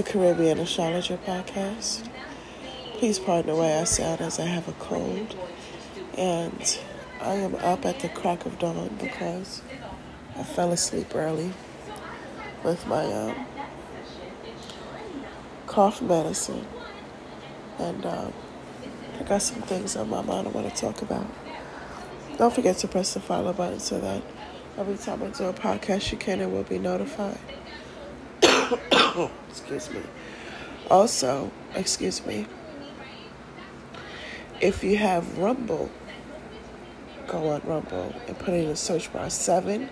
[0.00, 2.08] the Caribbean Astrologer Podcast.
[2.94, 5.36] Please pardon the way I sound as I have a cold.
[6.16, 6.78] And
[7.20, 9.60] I am up at the crack of dawn because
[10.36, 11.52] I fell asleep early
[12.64, 13.46] with my um,
[15.66, 16.66] cough medicine.
[17.78, 18.32] And um,
[19.18, 21.26] I got some things on my mind I want to talk about.
[22.38, 24.22] Don't forget to press the follow button so that
[24.78, 27.38] every time I do a podcast, you can and will be notified.
[29.48, 30.00] excuse me.
[30.90, 32.46] Also, excuse me,
[34.60, 35.90] if you have Rumble,
[37.26, 39.88] go on Rumble and put in the search bar seven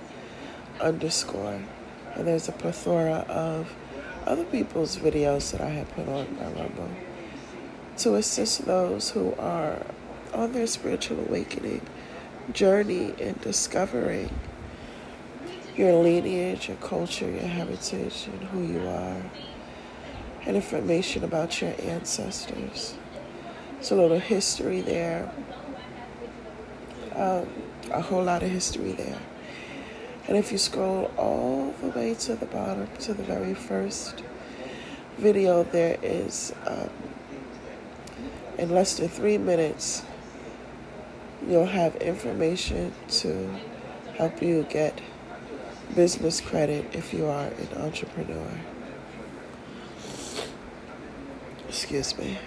[0.80, 1.60] underscore,
[2.14, 3.72] and there's a plethora of
[4.26, 6.90] other people's videos that I have put on my Rumble
[7.98, 9.82] to assist those who are
[10.34, 11.82] on their spiritual awakening
[12.52, 14.30] journey and discovering
[15.78, 19.22] your lineage, your culture, your heritage, and who you are,
[20.44, 22.96] and information about your ancestors.
[23.78, 25.30] It's a little history there,
[27.14, 27.48] um,
[27.92, 29.18] a whole lot of history there.
[30.26, 34.24] And if you scroll all the way to the bottom, to the very first
[35.16, 36.90] video, there is, um,
[38.58, 40.02] in less than three minutes,
[41.46, 43.48] you'll have information to
[44.16, 45.00] help you get
[45.94, 48.50] business credit if you are an entrepreneur.
[51.68, 52.38] Excuse me.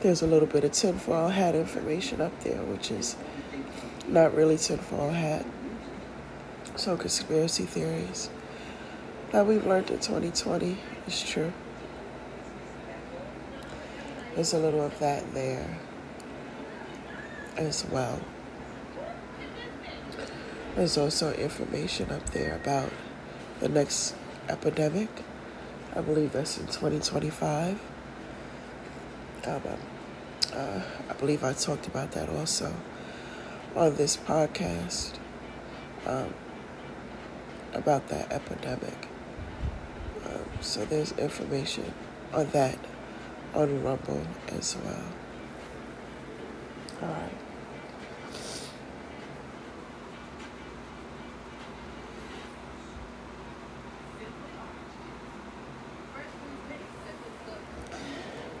[0.00, 3.16] There's a little bit of tinfoil hat information up there, which is
[4.06, 5.44] not really tinfoil hat.
[6.76, 8.30] So, conspiracy theories
[9.32, 11.52] that we've learned in 2020 is true.
[14.38, 15.66] There's a little of that there
[17.56, 18.20] as well.
[20.76, 22.92] There's also information up there about
[23.58, 24.14] the next
[24.48, 25.08] epidemic.
[25.96, 27.80] I believe that's in 2025.
[29.44, 29.60] Um,
[30.52, 32.72] uh, I believe I talked about that also
[33.74, 35.18] on this podcast
[36.06, 36.32] um,
[37.74, 39.08] about that epidemic.
[40.24, 41.92] Um, so there's information
[42.32, 42.78] on that
[43.54, 45.04] on Rumble as well.
[47.02, 47.30] All right.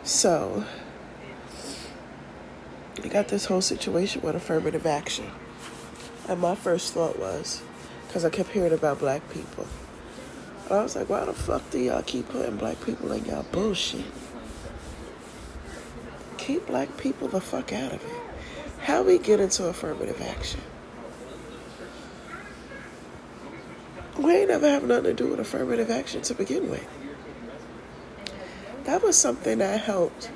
[0.04, 0.64] So,
[3.04, 5.30] you got this whole situation with affirmative action.
[6.28, 7.62] And my first thought was,
[8.06, 9.66] because I kept hearing about black people.
[10.70, 14.04] I was like, why the fuck do y'all keep putting black people in y'all bullshit?
[16.48, 18.22] Keep black people the fuck out of it.
[18.80, 20.62] How we get into affirmative action?
[24.18, 26.88] We ain't never have nothing to do with affirmative action to begin with.
[28.84, 30.30] That was something that helped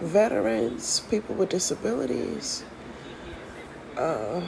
[0.00, 2.62] veterans, people with disabilities,
[3.96, 4.42] uh,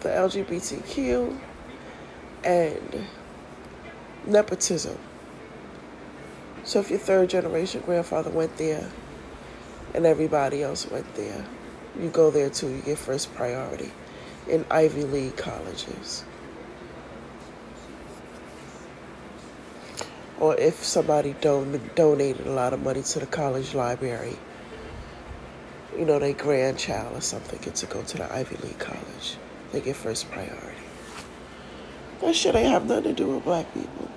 [0.00, 1.38] the LGBTQ,
[2.44, 3.06] and
[4.26, 4.98] nepotism.
[6.64, 8.88] So if your third generation grandfather went there,
[9.94, 11.44] and everybody else went there.
[11.98, 13.90] You go there too, you get first priority
[14.48, 16.24] in Ivy League colleges.
[20.40, 24.36] Or if somebody don- donated a lot of money to the college library,
[25.96, 29.36] you know, their grandchild or something gets to go to the Ivy League college.
[29.70, 30.82] They get first priority.
[32.20, 34.10] That shit ain't have nothing to do with black people.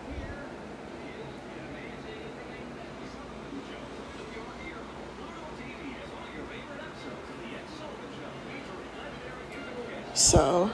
[10.27, 10.69] So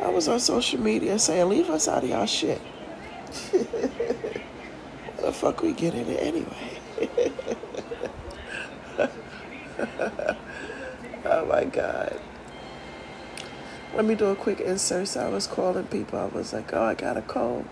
[0.00, 2.58] I was on social media saying, leave us out of y'all shit.
[3.50, 6.80] what the fuck we get in it anyway?
[11.26, 12.18] oh my God.
[13.94, 15.08] Let me do a quick insert.
[15.08, 16.18] So I was calling people.
[16.18, 17.66] I was like, oh, I got a cold.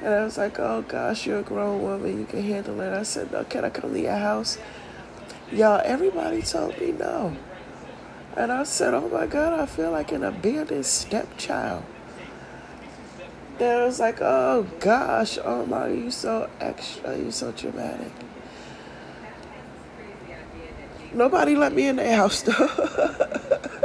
[0.00, 2.20] And I was like, oh gosh, you're a grown woman.
[2.20, 2.94] You can handle it.
[2.94, 4.56] I said, no, can I come to your house?
[5.52, 7.36] Y'all, everybody told me no.
[8.36, 11.84] And I said, Oh my God, I feel like an abandoned stepchild.
[13.58, 18.10] Then I was like, Oh gosh, oh my, you so extra, you so dramatic.
[21.12, 22.52] Nobody let me in their house though.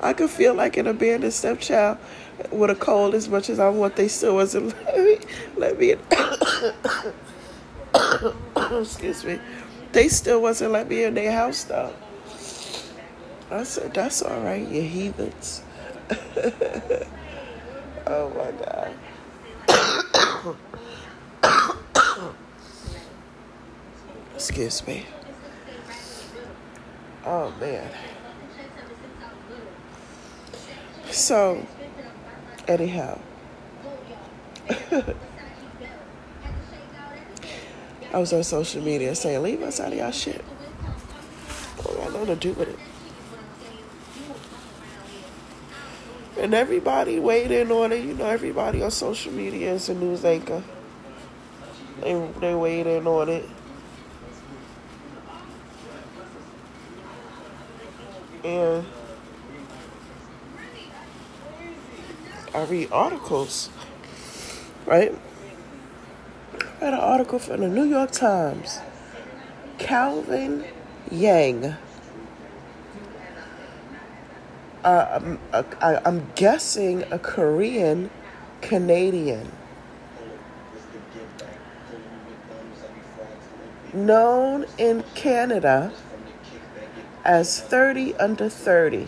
[0.00, 1.98] I could feel like an abandoned stepchild
[2.50, 3.96] with a cold as much as I want.
[3.96, 5.18] They still wasn't let me,
[5.56, 5.98] let me in.
[8.80, 9.38] excuse me,
[9.92, 11.92] they still wasn't let me in their house though.
[13.50, 15.62] I said, that's all right, you heathens.
[18.06, 18.92] oh my God.
[24.34, 25.06] Excuse me.
[27.24, 27.90] Oh man.
[31.10, 31.66] So,
[32.68, 33.18] anyhow,
[38.12, 40.42] I was on social media saying, leave us out of y'all shit.
[41.82, 42.78] What got nothing to do with it.
[46.38, 48.04] And everybody weighed in on it.
[48.04, 50.62] You know, everybody on social media is a news anchor.
[52.02, 53.48] They, they weighed in on it.
[58.44, 58.86] And
[62.54, 63.70] I read articles,
[64.86, 65.14] right?
[66.78, 68.80] Read an article from the New York Times.
[69.78, 70.62] Calvin
[71.10, 71.74] Yang.
[74.84, 75.40] Uh, I'm,
[75.80, 78.10] I, I'm guessing a Korean
[78.60, 79.50] Canadian.
[83.94, 85.94] Known in Canada
[87.24, 89.06] as 30 under 30.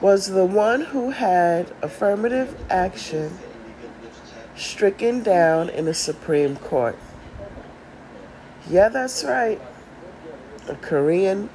[0.00, 3.36] was the one who had affirmative action
[4.56, 6.98] stricken down in the Supreme Court.
[8.68, 9.60] Yeah, that's right.
[10.68, 11.48] A Korean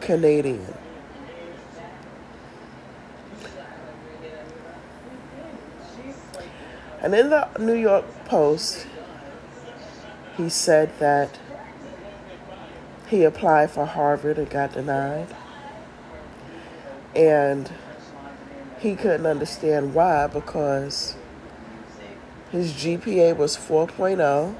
[0.00, 0.74] Canadian.
[7.02, 8.86] And in the New York Post,
[10.36, 11.38] he said that
[13.08, 15.28] he applied for Harvard and got denied
[17.16, 17.72] and
[18.78, 21.16] he couldn't understand why because
[22.56, 24.54] his GPA was 4.0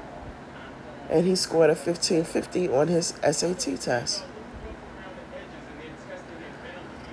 [1.09, 4.23] and he scored a 1550 on his SAT test.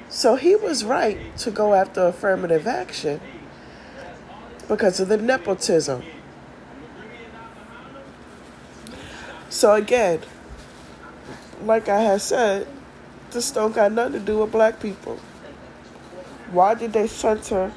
[0.09, 3.21] So he was right to go after affirmative action
[4.69, 6.03] because of the nepotism.
[9.49, 10.21] So again,
[11.65, 12.67] like I had said,
[13.31, 15.17] this don't got nothing to do with black people.
[16.51, 17.73] Why did they censor?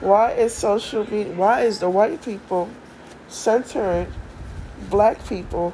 [0.00, 1.32] Why is social media?
[1.34, 2.68] Why is the white people
[3.28, 4.12] centering
[4.90, 5.72] black people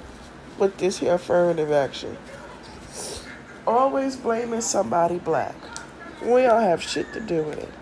[0.59, 2.17] with this here affirmative action?
[3.67, 5.55] Always blaming somebody black.
[6.23, 7.73] We don't have shit to do with it.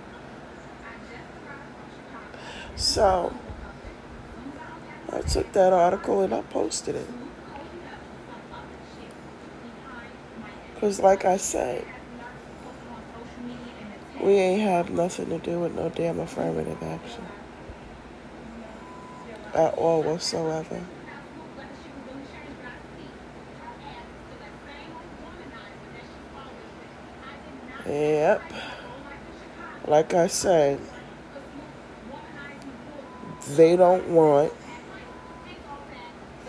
[2.77, 3.35] So
[5.13, 7.07] I took that article and I posted it.
[10.75, 11.85] Because, like I said,
[14.23, 17.25] we ain't have nothing to do with no damn affirmative action.
[19.55, 20.81] At all whatsoever.
[27.87, 28.43] Yep.
[29.87, 30.79] Like I said,
[33.57, 34.53] they don't want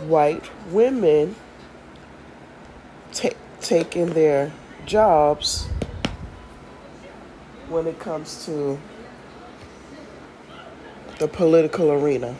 [0.02, 1.36] white women
[3.14, 3.30] ta-
[3.62, 4.52] taking their
[4.86, 5.68] jobs
[7.72, 8.78] when it comes to
[11.20, 12.36] the political arena.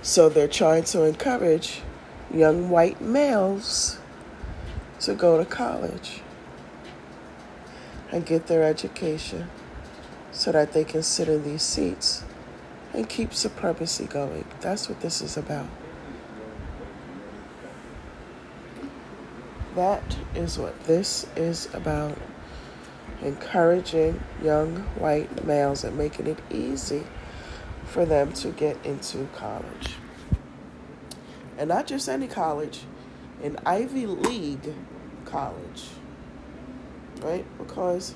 [0.00, 1.82] So they're trying to encourage
[2.32, 3.98] young white males
[5.00, 6.22] to go to college
[8.10, 9.48] and get their education
[10.32, 12.24] so that they can sit in these seats
[12.92, 14.44] and keep supremacy going.
[14.60, 15.66] That's what this is about.
[19.74, 22.16] That is what this is about
[23.24, 27.02] encouraging young white males and making it easy
[27.84, 29.96] for them to get into college.
[31.56, 32.82] And not just any college,
[33.42, 34.74] an Ivy League
[35.24, 35.88] college.
[37.20, 37.46] Right?
[37.58, 38.14] Because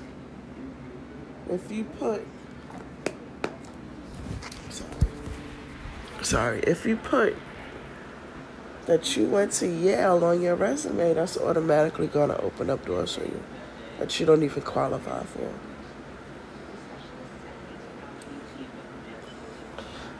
[1.49, 2.25] if you put
[4.69, 4.91] sorry,
[6.21, 7.35] sorry, if you put
[8.85, 13.15] that you went to Yale on your resume, that's automatically going to open up doors
[13.15, 13.41] for you
[13.99, 15.53] that you don't even qualify for.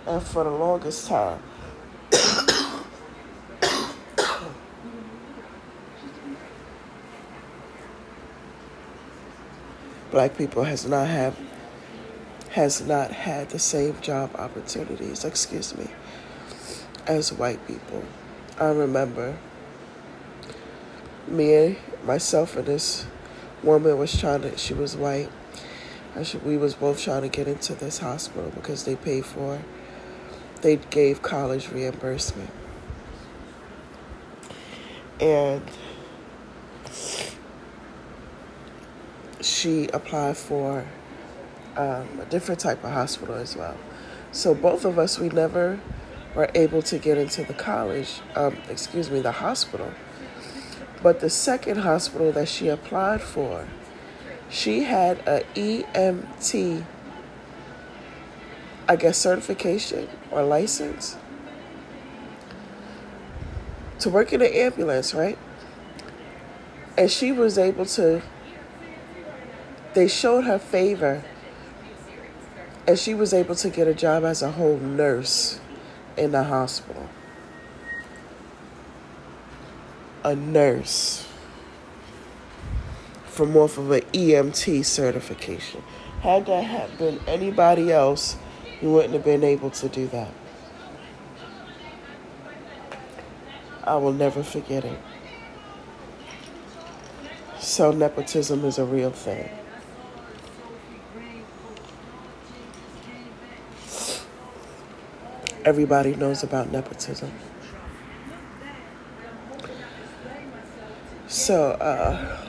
[0.05, 1.41] And for the longest time,
[10.11, 11.35] black people has not have
[12.49, 15.87] has not had the same job opportunities, excuse me,
[17.05, 18.03] as white people.
[18.59, 19.37] I remember
[21.27, 23.05] me, myself, and this
[23.63, 25.29] woman was trying to, she was white,
[26.43, 29.61] we was both trying to get into this hospital because they paid for,
[30.61, 32.49] they gave college reimbursement.
[35.19, 35.61] And
[39.41, 40.85] she applied for
[41.75, 43.77] um, a different type of hospital as well.
[44.31, 45.79] So both of us, we never
[46.35, 49.91] were able to get into the college, um, excuse me, the hospital.
[51.01, 53.67] But the second hospital that she applied for,
[54.49, 56.83] she had a EMT,
[58.87, 61.15] I guess, certification or license
[63.99, 65.37] to work in an ambulance, right?
[66.97, 68.21] And she was able to,
[69.93, 71.23] they showed her favor,
[72.87, 75.59] and she was able to get a job as a whole nurse
[76.17, 77.07] in the hospital.
[80.23, 81.25] A nurse
[83.25, 85.81] from off of an EMT certification.
[86.21, 88.35] Had that had been anybody else,
[88.81, 90.33] you wouldn't have been able to do that.
[93.85, 94.99] I will never forget it.
[97.59, 99.49] So nepotism is a real thing.
[105.65, 107.31] Everybody knows about nepotism.
[111.29, 112.39] So, uh,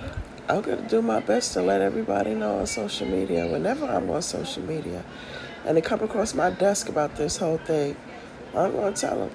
[0.48, 3.46] I'm going to do my best to let everybody know on social media.
[3.46, 5.04] Whenever I'm on social media
[5.66, 7.94] and they come across my desk about this whole thing,
[8.54, 9.30] I'm going to tell them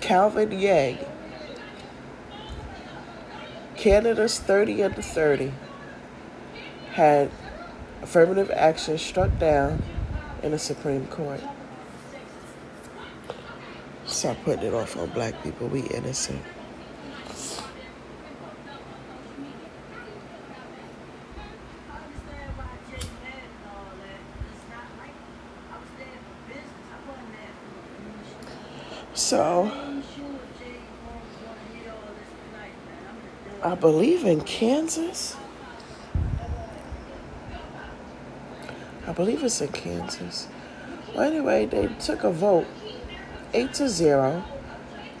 [0.00, 1.04] Calvin Yang,
[3.76, 5.52] Canada's 30 under 30,
[6.92, 7.30] had
[8.00, 9.82] affirmative action struck down
[10.42, 11.42] in the Supreme Court.
[14.06, 15.68] Stop putting it off on black people.
[15.68, 16.40] We innocent.
[29.26, 29.72] So,
[33.60, 35.36] I believe in Kansas.
[39.04, 40.46] I believe it's in Kansas.
[41.08, 42.68] Well, anyway, they took a vote,
[43.52, 44.44] eight to zero,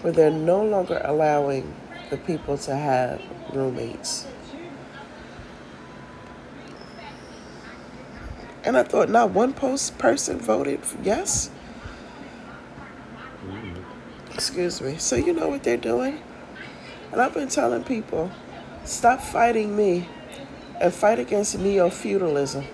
[0.02, 1.74] where they're no longer allowing
[2.08, 3.20] the people to have
[3.52, 4.28] roommates.
[8.62, 11.50] And I thought not one post person voted yes.
[14.36, 14.98] Excuse me.
[14.98, 16.20] So you know what they're doing?
[17.10, 18.30] And I've been telling people,
[18.84, 20.06] stop fighting me
[20.78, 22.66] and fight against neo feudalism.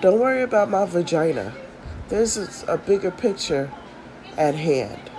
[0.00, 1.52] Don't worry about my vagina.
[2.10, 3.72] There's a bigger picture
[4.38, 5.10] at hand.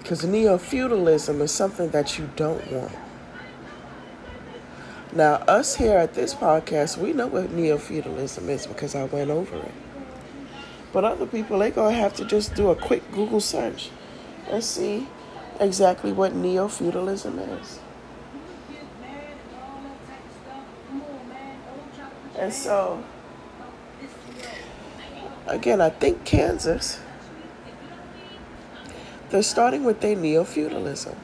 [0.00, 2.92] Because neo feudalism is something that you don't want.
[5.14, 9.30] Now, us here at this podcast, we know what neo feudalism is because I went
[9.30, 9.72] over it.
[10.94, 13.90] But other people, they're going to have to just do a quick Google search
[14.48, 15.08] and see
[15.58, 17.80] exactly what neo feudalism is.
[22.38, 23.02] And so,
[25.48, 27.00] again, I think Kansas,
[29.30, 31.16] they're starting with their neo feudalism.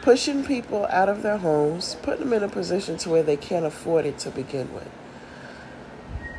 [0.00, 3.66] Pushing people out of their homes, putting them in a position to where they can't
[3.66, 4.88] afford it to begin with.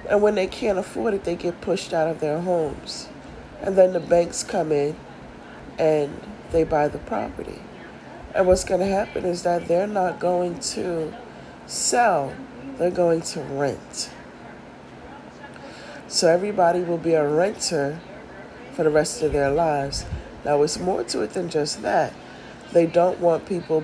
[0.10, 3.10] And when they can't afford it, they get pushed out of their homes.
[3.62, 4.96] And then the banks come in
[5.80, 6.22] and
[6.52, 7.62] they buy the property.
[8.34, 11.14] And what's going to happen is that they're not going to
[11.66, 12.34] sell,
[12.78, 14.12] they're going to rent.
[16.08, 18.00] So everybody will be a renter
[18.74, 20.06] for the rest of their lives.
[20.44, 22.14] Now, it's more to it than just that.
[22.72, 23.84] They don't want people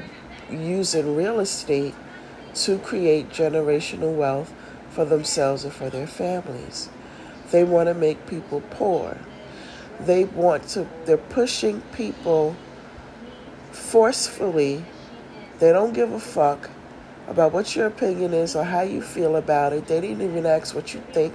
[0.50, 1.96] using real estate
[2.54, 4.54] to create generational wealth
[4.92, 6.90] for themselves and for their families.
[7.52, 9.18] They want to make people poor.
[10.00, 12.56] They want to, they're pushing people
[13.72, 14.86] forcefully.
[15.60, 16.70] They don't give a fuck
[17.28, 19.88] about what your opinion is or how you feel about it.
[19.88, 21.34] They didn't even ask what you think.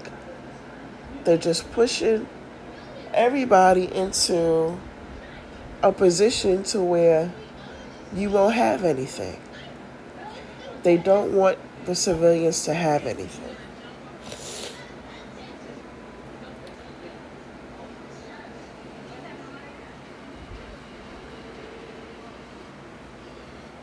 [1.25, 2.29] They're just pushing
[3.13, 4.79] everybody into
[5.83, 7.33] a position to where
[8.15, 9.41] you won't have anything.
[10.83, 13.57] They don't want the civilians to have anything.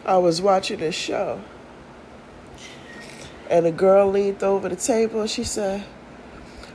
[0.05, 1.41] I was watching a show
[3.49, 5.85] and a girl leaned over the table and she said,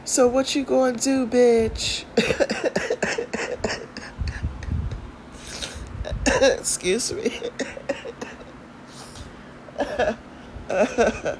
[0.04, 2.04] So what you gonna do, bitch?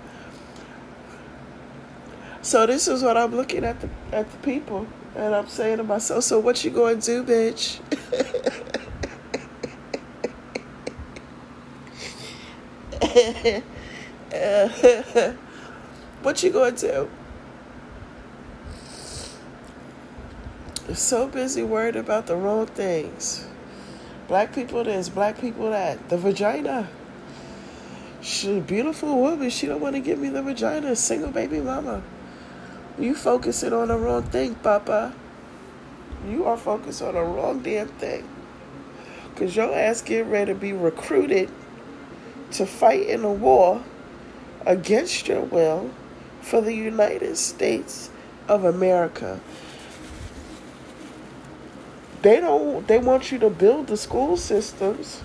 [2.43, 5.85] so this is what I'm looking at the at the people, and I'm saying to
[5.85, 7.81] myself, so what you going to do, bitch?
[16.23, 17.11] what you going to do?
[20.95, 23.47] so busy worried about the wrong things.
[24.27, 26.09] Black people this, black people that.
[26.09, 26.89] The vagina.
[28.29, 29.49] She beautiful woman.
[29.49, 30.95] She don't want to give me the vagina.
[30.95, 32.03] Single baby mama.
[32.99, 35.15] You focusing on the wrong thing, Papa.
[36.29, 38.29] You are focused on the wrong damn thing.
[39.35, 41.49] Cause your ass getting ready to be recruited
[42.51, 43.83] to fight in a war
[44.67, 45.91] against your will
[46.43, 48.11] for the United States
[48.47, 49.41] of America.
[52.21, 55.23] They don't they want you to build the school systems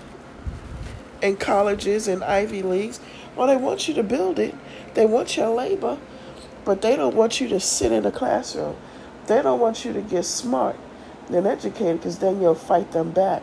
[1.24, 3.00] and colleges and Ivy Leagues.
[3.34, 4.54] Well, they want you to build it.
[4.92, 5.98] They want your labor,
[6.64, 8.76] but they don't want you to sit in a classroom.
[9.26, 10.76] They don't want you to get smart
[11.28, 13.42] and educated because then you'll fight them back.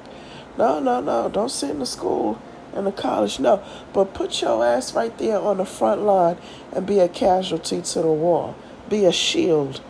[0.60, 1.28] No, no, no.
[1.28, 2.40] Don't sit in the school
[2.74, 3.40] and the college.
[3.40, 6.38] No, but put your ass right there on the front line
[6.72, 8.54] and be a casualty to the war.
[8.90, 9.82] Be a shield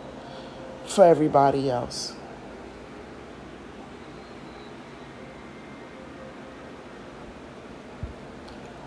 [0.86, 2.14] for everybody else.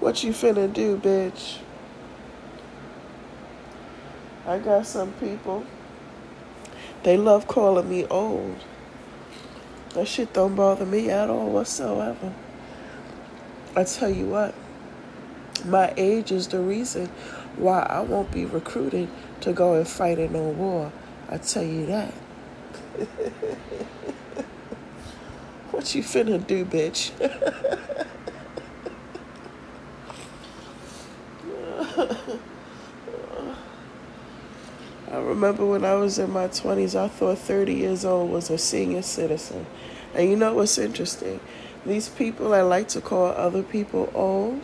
[0.05, 1.57] What you finna do, bitch?
[4.45, 5.65] I got some people.
[7.01, 8.63] They love calling me old.
[9.95, 12.31] That shit don't bother me at all whatsoever.
[13.75, 14.53] I tell you what,
[15.65, 17.07] my age is the reason
[17.55, 19.09] why I won't be recruited
[19.41, 20.91] to go and fight in no war.
[21.29, 22.11] I tell you that.
[25.71, 27.09] what you finna do, bitch?
[35.11, 38.57] I remember when I was in my 20s, I thought 30 years old was a
[38.57, 39.65] senior citizen.
[40.13, 41.39] And you know what's interesting?
[41.85, 44.61] These people that like to call other people old,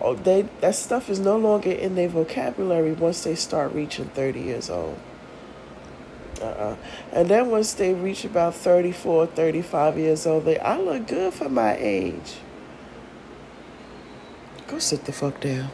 [0.00, 4.40] oh, they that stuff is no longer in their vocabulary once they start reaching 30
[4.40, 4.98] years old.
[6.42, 6.76] Uh-uh.
[7.12, 11.48] And then once they reach about 34, 35 years old, they I look good for
[11.48, 12.34] my age.
[14.66, 15.70] Go sit the fuck down.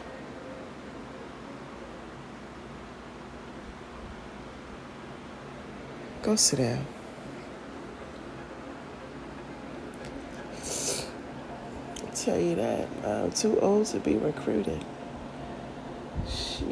[6.23, 6.85] Go sit down.
[11.99, 12.87] I'll tell you that.
[13.03, 14.85] I'm too old to be recruited.
[16.29, 16.67] Shit.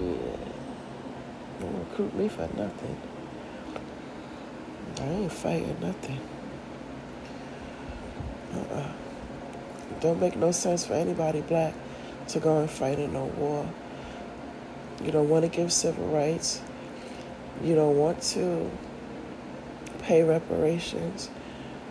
[1.60, 2.96] Don't recruit me for nothing.
[5.02, 6.20] I ain't fighting nothing.
[8.54, 8.92] Uh-uh.
[10.00, 11.74] don't make no sense for anybody black
[12.28, 13.68] to go and fight in no war.
[15.04, 16.62] You don't want to give civil rights.
[17.64, 18.70] You don't want to
[20.10, 21.30] pay reparations.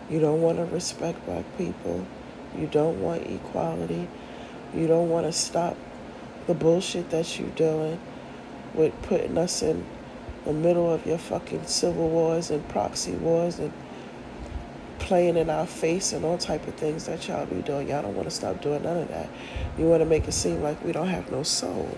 [0.09, 2.05] You don't want to respect black people.
[2.53, 4.09] You don't want equality.
[4.75, 5.77] You don't want to stop
[6.45, 7.97] the bullshit that you're doing
[8.73, 9.85] with putting us in
[10.43, 13.71] the middle of your fucking civil wars and proxy wars and
[14.99, 17.87] playing in our face and all type of things that y'all be doing.
[17.87, 19.29] Y'all don't want to stop doing none of that.
[19.77, 21.97] You want to make it seem like we don't have no soul.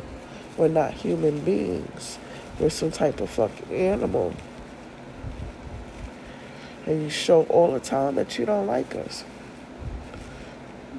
[0.55, 2.19] We're not human beings.
[2.59, 4.35] We're some type of fucking animal
[6.85, 9.23] and you show all the time that you don't like us.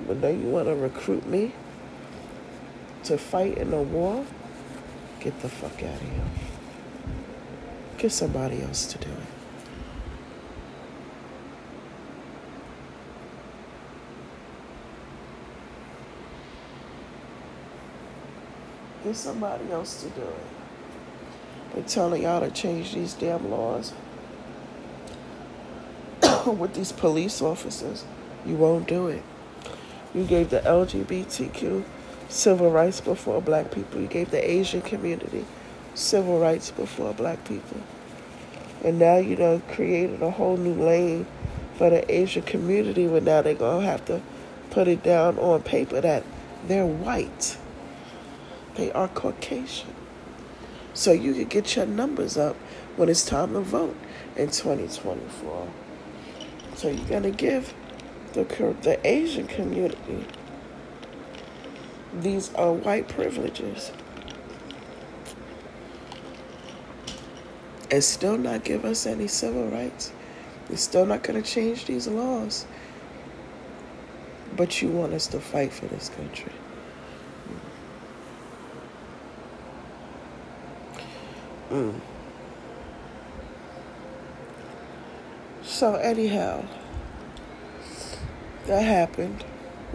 [0.07, 1.53] But now you want to recruit me
[3.05, 4.25] to fight in a war?
[5.21, 6.25] Get the fuck out of here.
[7.99, 9.43] Get somebody else to do it.
[19.05, 21.75] Get somebody else to do it.
[21.75, 23.93] They're telling y'all to change these damn laws.
[26.47, 28.05] with these police officers.
[28.45, 29.23] You won't do it.
[30.15, 31.85] You gave the LGBTQ
[32.29, 34.01] civil rights before black people.
[34.01, 35.45] You gave the Asian community
[35.95, 37.81] civil rights before black people.
[38.85, 41.27] And now you know created a whole new lane
[41.77, 44.21] for the Asian community where now they're gonna have to
[44.71, 46.25] put it down on paper that
[46.67, 47.59] they're white.
[48.75, 49.95] They are Caucasian.
[50.95, 52.57] So you can get your numbers up
[52.97, 53.97] when it's time to vote
[54.37, 55.69] in 2024.
[56.83, 57.73] So you gotta give
[58.33, 58.43] the
[58.83, 60.27] the Asian community
[62.13, 63.93] these uh, white privileges
[67.89, 70.13] and still not give us any civil rights.
[70.69, 72.67] You're still not gonna change these laws.
[74.57, 76.51] But you want us to fight for this country.
[81.71, 82.01] Mm.
[85.83, 86.65] So, anyhow,
[88.67, 89.45] that happened.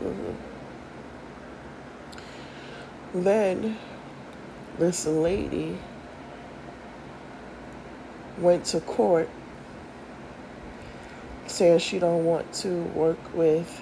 [0.02, 0.34] Mm-hmm.
[3.24, 3.78] Then,
[4.78, 5.78] this lady
[8.38, 9.30] went to court
[11.46, 13.82] saying she don't want to work with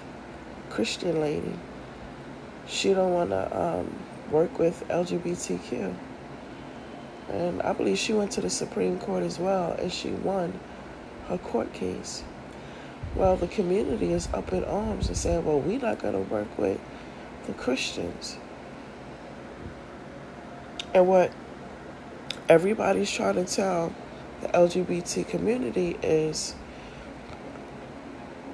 [0.70, 1.54] Christian lady.
[2.68, 3.92] She don't want to um,
[4.30, 5.92] work with LGBTQ.
[7.30, 10.56] And I believe she went to the Supreme Court as well, and she won
[11.28, 12.24] her court case.
[13.14, 16.58] Well, the community is up in arms and saying, well, we're not going to work
[16.58, 16.78] with
[17.46, 18.36] the Christians.
[20.92, 21.32] And what
[22.48, 23.92] everybody's trying to tell
[24.42, 26.54] the LGBT community is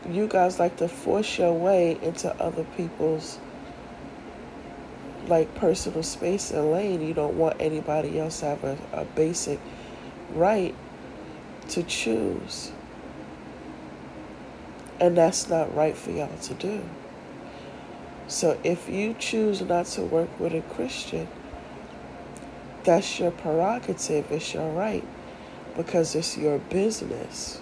[0.08, 3.38] you guys like to force your way into other people's
[5.28, 7.00] like personal space and lane.
[7.00, 9.60] You don't want anybody else to have a, a basic
[10.34, 10.74] right
[11.68, 12.72] to choose.
[15.00, 16.82] And that's not right for y'all to do.
[18.28, 21.28] So if you choose not to work with a Christian,
[22.84, 25.04] that's your prerogative, it's your right,
[25.76, 27.60] because it's your business.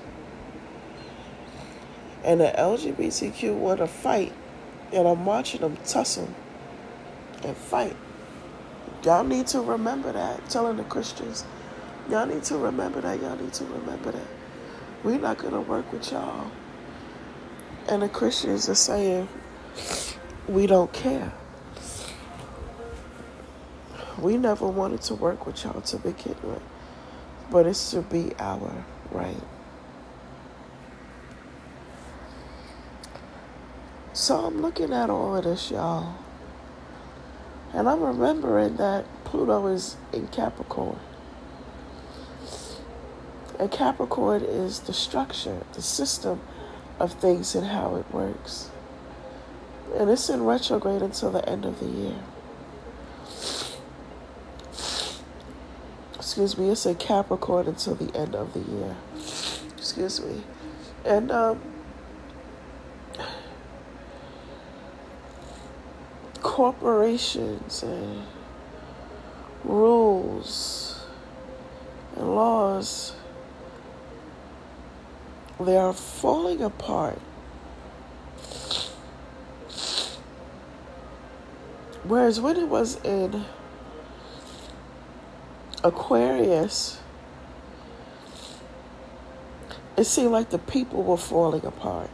[2.22, 4.32] And the LGBTQ want to fight,
[4.92, 6.28] and I'm watching them tussle
[7.42, 7.96] and fight.
[9.02, 10.48] Y'all need to remember that.
[10.50, 11.44] Telling the Christians,
[12.10, 13.20] y'all need to remember that.
[13.20, 14.26] Y'all need to remember that.
[15.04, 16.50] We're not going to work with y'all.
[17.88, 19.28] And the Christians are saying,
[20.48, 21.32] we don't care.
[24.18, 26.62] We never wanted to work with y'all to begin with,
[27.50, 29.40] but it should be our right.
[34.12, 36.16] So I'm looking at all of this, y'all.
[37.72, 40.98] And I'm remembering that Pluto is in Capricorn.
[43.60, 46.40] And Capricorn is the structure, the system
[46.98, 48.70] of things and how it works.
[49.94, 52.16] And it's in retrograde until the end of the year.
[56.14, 58.96] Excuse me, it's in Capricorn until the end of the year.
[59.76, 60.42] Excuse me.
[61.04, 61.60] And um,
[66.40, 68.22] corporations and
[69.64, 71.04] rules
[72.16, 73.16] and laws
[75.64, 77.18] they are falling apart
[82.04, 83.44] whereas when it was in
[85.84, 87.00] aquarius
[89.96, 92.10] it seemed like the people were falling apart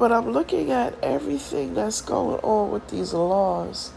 [0.00, 3.92] But I'm looking at everything that's going on with these laws.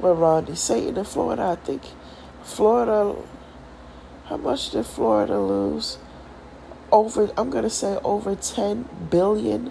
[0.00, 1.82] With Ron DeSantis in Florida, I think
[2.42, 3.14] Florida,
[4.28, 5.98] how much did Florida lose?
[6.90, 9.70] Over, I'm going to say over $10 billion.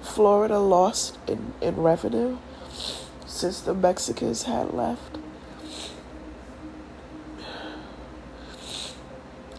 [0.00, 2.38] Florida lost in, in revenue
[3.26, 5.18] since the Mexicans had left.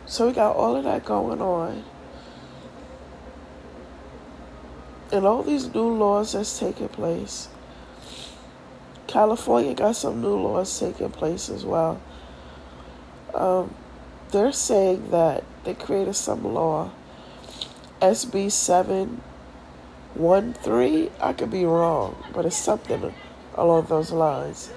[0.06, 1.84] So we got all of that going on.
[5.14, 7.48] and all these new laws that's taking place.
[9.06, 12.02] California got some new laws taking place as well.
[13.34, 13.74] Um,
[14.32, 16.92] they're saying that they created some law,
[18.02, 21.10] SB 713.
[21.20, 23.14] I could be wrong, but it's something
[23.56, 24.70] along those lines.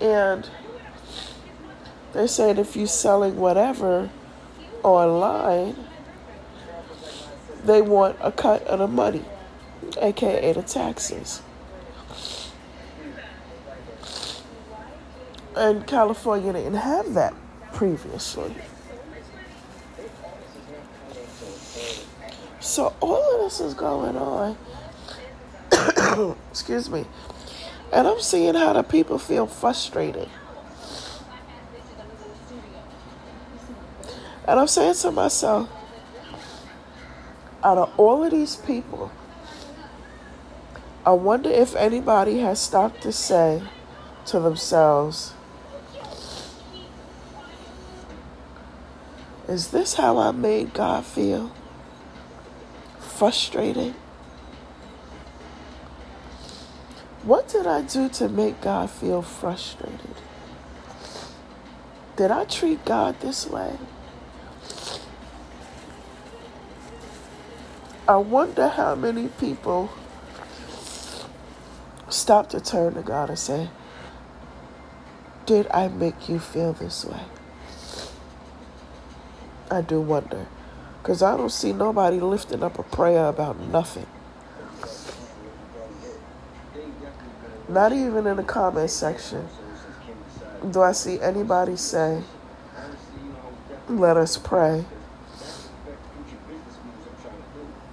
[0.00, 0.48] And
[2.12, 4.10] they're saying if you're selling whatever
[4.82, 5.76] online,
[7.64, 9.24] they want a cut of the money
[10.00, 11.42] aka the taxes.
[15.56, 17.34] And California didn't have that
[17.78, 18.52] previously.
[22.58, 24.58] So all of this is going on.
[26.50, 27.04] Excuse me.
[27.92, 30.28] And I'm seeing how the people feel frustrated.
[34.48, 35.68] And I'm saying to myself,
[37.62, 39.12] out of all of these people
[41.08, 43.62] I wonder if anybody has stopped to say
[44.26, 45.32] to themselves,
[49.48, 51.50] Is this how I made God feel?
[53.00, 53.94] Frustrated?
[57.22, 60.16] What did I do to make God feel frustrated?
[62.16, 63.78] Did I treat God this way?
[68.06, 69.90] I wonder how many people
[72.10, 73.70] stop to turn to God and say,
[75.46, 77.20] Did I make you feel this way?
[79.70, 80.46] I do wonder.
[81.02, 84.06] Because I don't see nobody lifting up a prayer about nothing.
[87.68, 89.48] Not even in the comment section
[90.70, 92.22] do I see anybody say,
[93.88, 94.84] let us pray.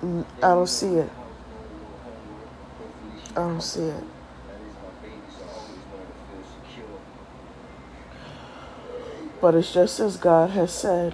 [0.02, 1.10] I don't see it.
[3.32, 4.04] I don't see it.
[9.42, 11.14] But it's just as God has said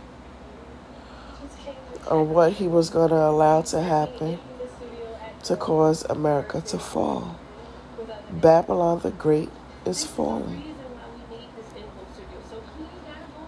[2.11, 4.37] on what he was going to allow to happen
[5.43, 7.39] to cause America to fall.
[8.29, 9.49] Babylon the Great
[9.85, 10.75] is falling,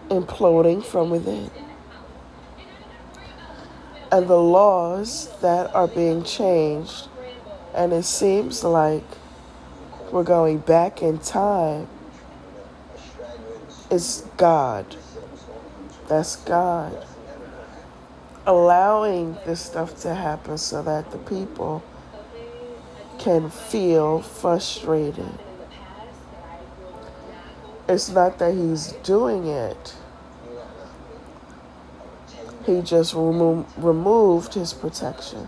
[0.10, 1.52] imploding from within.
[4.12, 7.10] And the laws that are being changed,
[7.76, 9.04] and it seems like
[10.12, 11.90] we're going back in time,
[13.92, 14.96] is God.
[16.08, 17.06] That's God
[18.46, 21.84] allowing this stuff to happen so that the people
[23.20, 25.40] can feel frustrated.
[27.88, 29.96] It's not that he's doing it.
[32.66, 35.48] He just remo- removed his protection.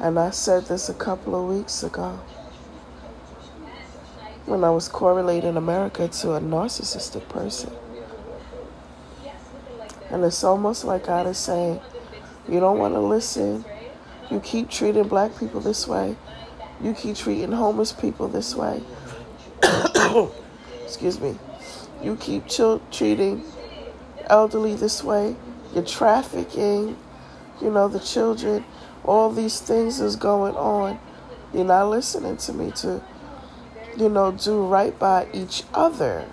[0.00, 2.20] And I said this a couple of weeks ago
[4.46, 7.70] when I was correlating America to a narcissistic person.
[10.10, 11.80] And it's almost like God is saying,
[12.48, 13.64] You don't want to listen.
[14.30, 16.16] You keep treating black people this way.
[16.82, 18.82] You keep treating homeless people this way.
[20.84, 21.38] Excuse me.
[22.02, 23.44] You keep ch- treating
[24.26, 25.36] elderly this way.
[25.74, 26.96] You're trafficking,
[27.60, 28.64] you know, the children.
[29.04, 30.98] All these things is going on.
[31.52, 33.02] You're not listening to me to,
[33.96, 36.26] you know, do right by each other.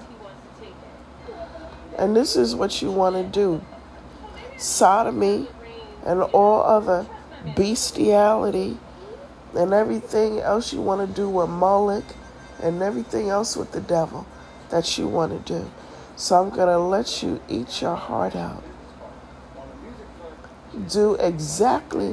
[1.98, 3.64] And this is what you want to do
[4.58, 5.48] sodomy
[6.06, 7.08] and all other
[7.56, 8.78] bestiality
[9.56, 12.06] and everything else you want to do with Moloch
[12.62, 14.26] and everything else with the devil
[14.70, 15.70] that you want to do.
[16.16, 18.64] So I'm going to let you eat your heart out.
[20.90, 22.12] Do exactly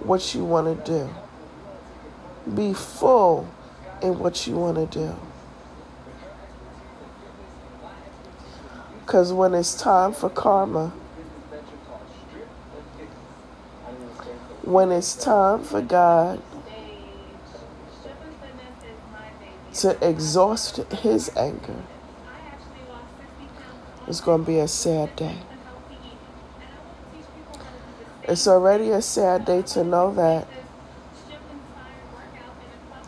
[0.00, 2.54] what you want to do.
[2.54, 3.48] Be full
[4.02, 5.16] in what you want to do.
[9.00, 10.92] Because when it's time for karma,
[14.62, 16.40] when it's time for God
[19.74, 21.82] to exhaust his anger,
[24.06, 25.38] it's going to be a sad day.
[28.24, 30.46] It's already a sad day to know that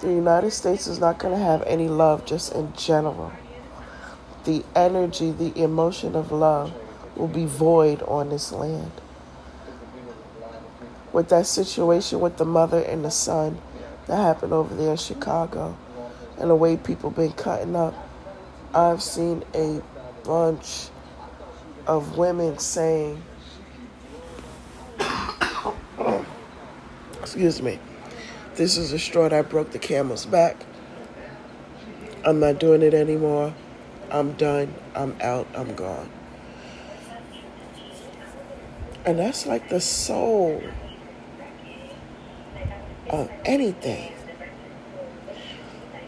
[0.03, 3.33] the United States is not going to have any love just in general.
[4.45, 6.73] The energy, the emotion of love
[7.17, 8.91] will be void on this land
[11.13, 13.59] with that situation with the mother and the son
[14.07, 15.77] that happened over there in Chicago
[16.39, 17.95] and the way people been cutting up.
[18.75, 19.83] I've seen a
[20.25, 20.89] bunch
[21.87, 23.23] of women saying,
[27.21, 27.79] excuse me,
[28.55, 30.65] this is a straw that broke the camel's back.
[32.25, 33.55] I'm not doing it anymore.
[34.11, 34.75] I'm done.
[34.95, 35.47] I'm out.
[35.55, 36.11] I'm gone.
[39.05, 40.63] And that's like the soul
[43.11, 44.13] of anything.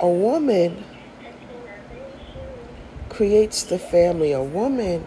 [0.00, 0.84] A woman
[3.08, 5.06] creates the family, a woman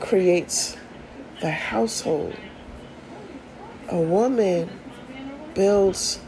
[0.00, 0.76] creates
[1.40, 2.36] the household,
[3.88, 4.79] a woman
[5.60, 6.18] builds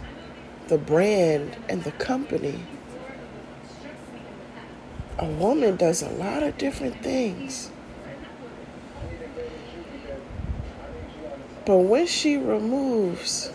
[0.68, 2.60] the brand and the company.
[5.18, 7.70] A woman does a lot of different things.
[11.64, 13.50] But when she removes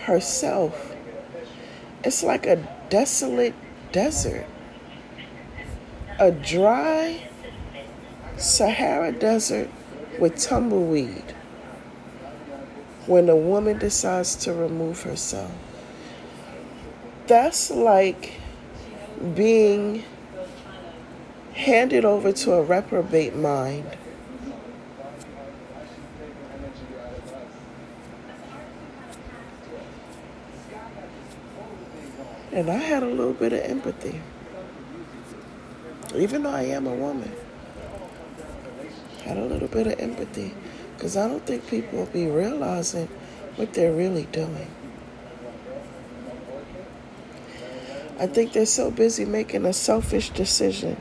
[0.00, 0.94] herself.
[2.04, 2.56] It's like a
[2.90, 3.54] desolate
[3.90, 4.44] desert,
[6.18, 7.26] a dry
[8.36, 9.70] Sahara desert
[10.20, 11.33] with tumbleweed
[13.06, 15.50] when a woman decides to remove herself.
[17.26, 18.34] That's like
[19.34, 20.04] being
[21.52, 23.96] handed over to a reprobate mind
[32.54, 34.20] And I had a little bit of empathy.
[36.14, 37.32] Even though I am a woman,
[39.24, 40.54] had a little bit of empathy
[40.94, 43.08] Because I don't think people will be realizing
[43.56, 44.70] what they're really doing.
[48.18, 50.96] I think they're so busy making a selfish decision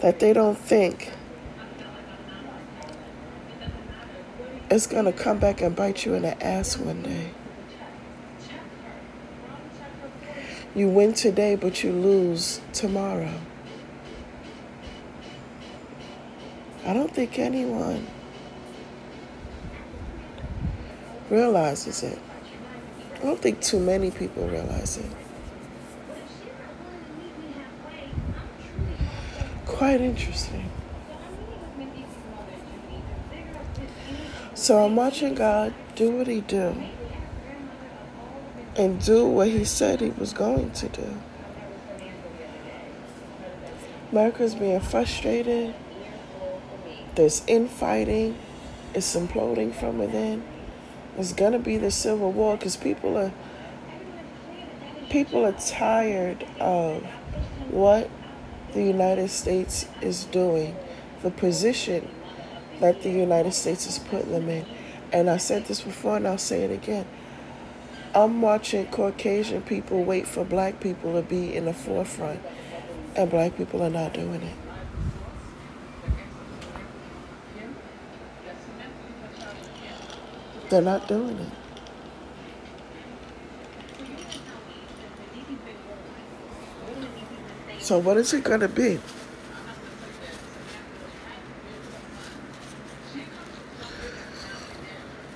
[0.00, 1.12] that they don't think
[4.70, 7.30] it's going to come back and bite you in the ass one day.
[10.74, 13.34] You win today, but you lose tomorrow.
[16.86, 18.06] I don't think anyone
[21.32, 22.18] realizes it.
[23.14, 25.10] I don't think too many people realize it.
[29.64, 30.70] Quite interesting.
[34.54, 36.76] So I'm watching God do what he do
[38.76, 41.18] and do what he said he was going to do.
[44.10, 45.74] America's being frustrated.
[47.14, 48.36] There's infighting.
[48.94, 50.44] It's imploding from within.
[51.18, 53.32] It's gonna be the civil war because people are
[55.10, 57.04] people are tired of
[57.68, 58.08] what
[58.72, 60.74] the United States is doing,
[61.22, 62.08] the position
[62.80, 64.64] that the United States is putting them in.
[65.12, 67.06] And I said this before and I'll say it again.
[68.14, 72.40] I'm watching Caucasian people wait for black people to be in the forefront,
[73.16, 74.61] and black people are not doing it.
[80.72, 81.48] They're not doing it.
[87.78, 88.98] So, what is it going to be?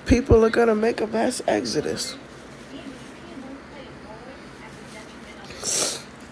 [0.07, 2.17] people are going to make a mass exodus.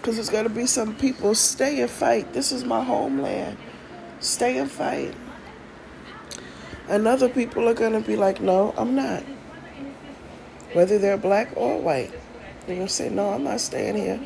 [0.00, 2.32] Because there's going to be some people stay and fight.
[2.32, 3.56] This is my homeland.
[4.18, 5.14] Stay and fight.
[6.88, 9.22] And other people are going to be like, no, I'm not.
[10.72, 12.12] Whether they're black or white.
[12.66, 14.20] They're going to say, no, I'm not staying here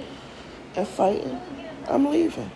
[0.77, 1.40] and fighting.
[1.88, 2.51] I'm leaving.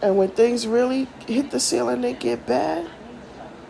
[0.00, 2.88] And when things really hit the ceiling, they get bad.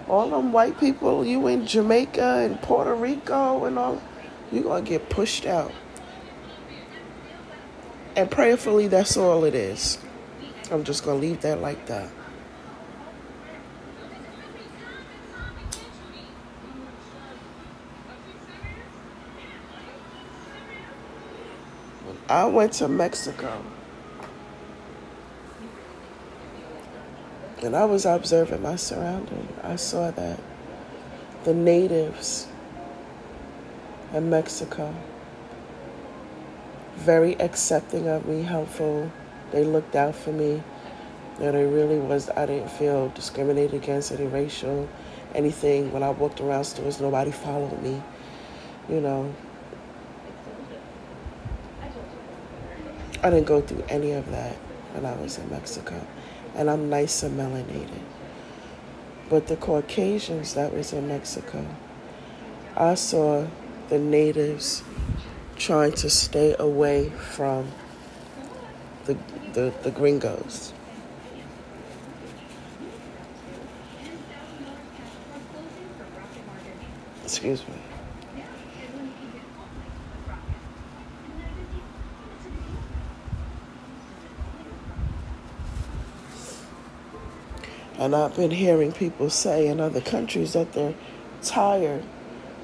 [0.09, 4.03] All them white people, you in Jamaica and Puerto Rico and all,
[4.51, 5.73] you're going to get pushed out.
[8.19, 9.97] And prayerfully, that's all it is.
[10.73, 12.11] I'm just going to leave that like that.
[22.29, 23.65] I went to Mexico.
[27.63, 29.47] And I was observing my surrounding.
[29.63, 30.41] I saw that
[31.45, 32.49] the natives
[34.13, 34.93] in Mexico,
[36.99, 39.11] very accepting of me, helpful.
[39.53, 40.63] They looked out for me.
[41.41, 44.89] You know, really was, I didn't feel discriminated against, any racial,
[45.35, 45.93] anything.
[45.93, 48.03] When I walked around stores, nobody followed me.
[48.89, 49.35] You know,
[53.23, 54.55] I didn't go through any of that
[54.93, 56.01] when I was in Mexico
[56.55, 58.03] and I'm nice and melanated.
[59.29, 61.65] But the Caucasians that was in Mexico,
[62.77, 63.47] I saw
[63.89, 64.83] the natives
[65.59, 67.71] trying to stay away from
[69.05, 69.18] the,
[69.53, 70.73] the, the gringos.
[77.25, 77.75] Excuse me.
[87.99, 90.94] And I've been hearing people say in other countries that they're
[91.42, 92.05] tired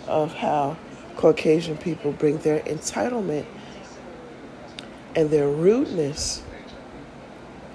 [0.07, 0.76] of how
[1.16, 3.46] Caucasian people bring their entitlement
[5.14, 6.42] and their rudeness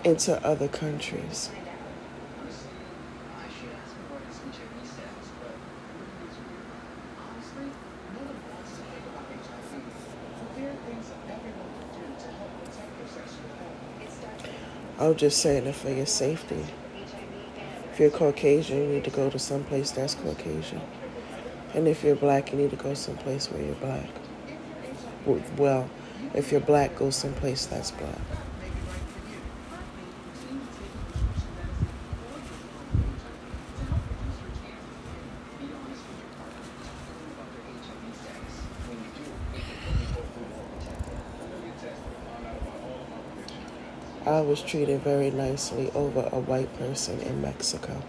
[0.03, 1.49] into other countries.
[14.99, 16.65] I'm just saying it for your safety.
[17.93, 20.81] If you're Caucasian, you need to go to some place that's Caucasian.
[21.73, 24.09] And if you're black, you need to go someplace where you're black.
[25.57, 25.89] Well,
[26.33, 28.15] if you're black, go someplace that's black.
[44.25, 48.01] I was treated very nicely over a white person in Mexico.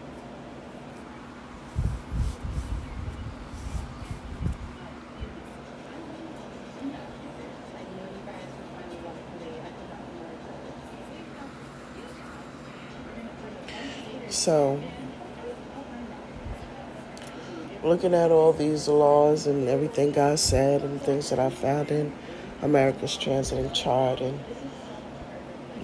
[14.40, 14.80] So,
[17.84, 22.10] looking at all these laws and everything God said and things that I found in
[22.62, 24.40] America's transiting chart, and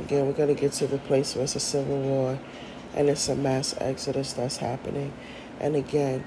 [0.00, 2.38] again, we're going to get to the place where it's a civil war
[2.94, 5.12] and it's a mass exodus that's happening.
[5.60, 6.24] And again,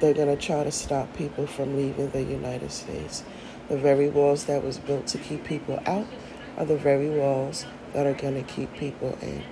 [0.00, 3.22] they're going to try to stop people from leaving the United States.
[3.68, 6.08] The very walls that was built to keep people out
[6.56, 9.44] are the very walls that are going to keep people in.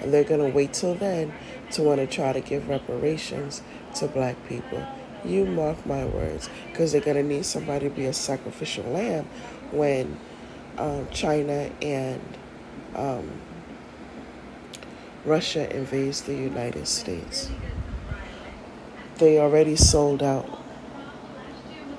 [0.00, 1.32] And they're going to wait till then
[1.72, 3.62] to want to try to give reparations
[3.96, 4.86] to black people.
[5.24, 9.26] You mark my words, because they're going to need somebody to be a sacrificial lamb
[9.72, 10.18] when
[10.78, 12.22] um, China and
[12.94, 13.30] um,
[15.24, 17.50] Russia invades the United States.
[19.16, 20.62] They already sold out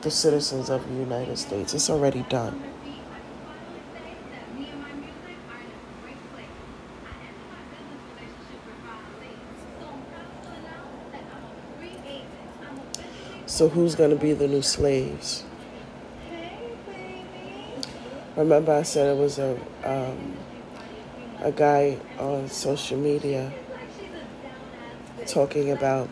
[0.02, 1.74] the citizens of the United States.
[1.74, 2.64] It's already done.
[13.58, 15.44] So, who's going to be the new slaves?
[18.36, 20.38] Remember, I said it was a um,
[21.40, 23.52] a guy on social media
[25.26, 26.08] talking about,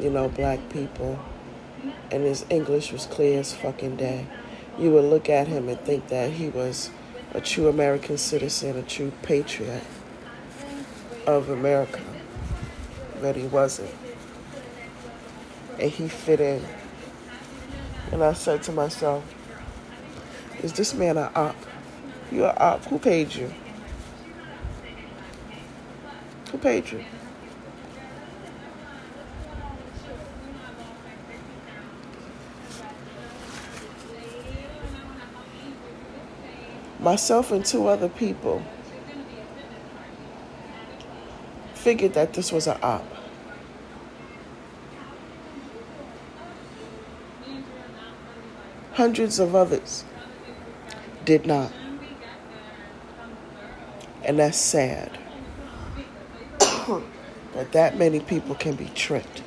[0.00, 1.18] you know, black people,
[2.10, 4.26] and his English was clear as fucking day.
[4.78, 6.90] You would look at him and think that he was
[7.32, 9.82] a true American citizen, a true patriot
[11.26, 12.02] of America,
[13.22, 13.94] but he wasn't.
[15.78, 16.62] And he fit in.
[18.12, 19.24] And I said to myself,
[20.62, 21.56] is this man an op?
[22.30, 22.84] You an op?
[22.84, 23.52] Who paid you?
[26.50, 27.02] Who paid you?
[37.00, 38.62] Myself and two other people
[41.74, 43.21] figured that this was an op.
[48.94, 50.04] Hundreds of others
[51.24, 51.72] did not.
[54.24, 55.18] And that's sad
[57.54, 59.42] that that many people can be tricked.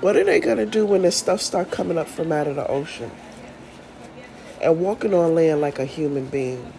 [0.00, 2.54] What are they going to do when this stuff start coming up from out of
[2.54, 3.10] the ocean?
[4.62, 6.72] And walking on land like a human being?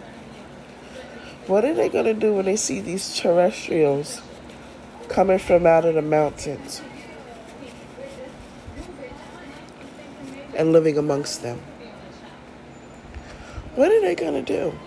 [1.46, 4.22] What are they going to do when they see these terrestrials
[5.08, 6.80] coming from out of the mountains?
[10.54, 11.60] And living amongst them.
[13.74, 14.78] What are they going to do?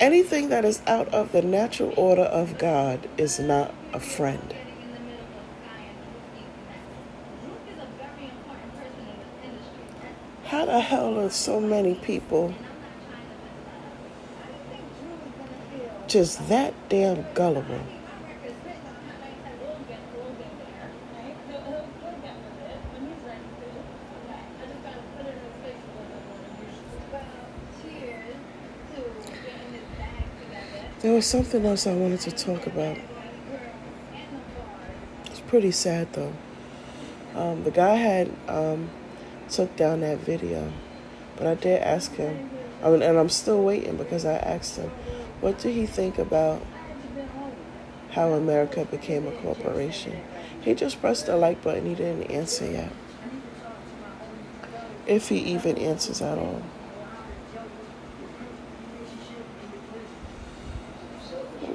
[0.00, 4.54] Anything that is out of the natural order of God is not a friend.
[10.46, 12.54] How the hell are so many people
[16.08, 17.80] just that damn gullible?
[31.12, 32.96] There was something else I wanted to talk about.
[35.26, 36.32] It's pretty sad though.
[37.34, 38.88] Um, the guy had um,
[39.50, 40.72] took down that video,
[41.36, 42.48] but I did ask him,
[42.82, 44.88] I mean, and I'm still waiting because I asked him,
[45.42, 46.64] what did he think about
[48.12, 50.18] how America became a corporation?
[50.62, 51.84] He just pressed the like button.
[51.84, 52.92] He didn't answer yet.
[55.06, 56.62] If he even answers at all.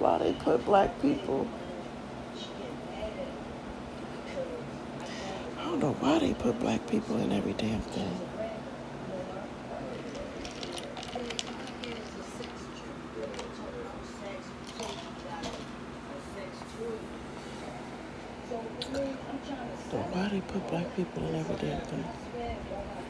[0.07, 1.47] why they put black people.
[5.57, 8.17] I don't know why they put black people in every damn thing.
[20.11, 23.06] why they put black people in every damn thing.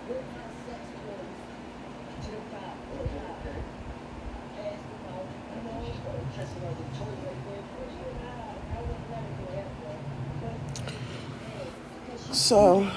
[12.32, 12.90] So,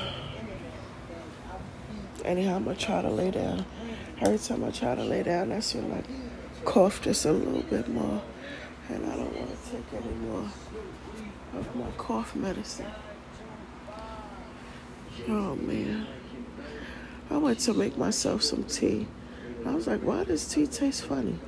[2.25, 3.65] anyhow, I'm gonna try to lay down.
[4.21, 6.03] Every time I try to lay down, that's when I
[6.65, 8.23] cough just a little bit more.
[8.89, 10.51] And I don't want to take any more
[11.55, 12.91] of my cough medicine.
[15.29, 16.07] Oh man.
[17.31, 19.07] I went to make myself some tea.
[19.65, 21.39] I was like, why does tea taste funny?